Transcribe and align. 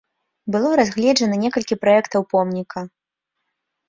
Было 0.53 0.69
разгледжана 0.79 1.37
некалькі 1.43 1.75
праектаў 1.83 2.25
помніка. 2.31 2.79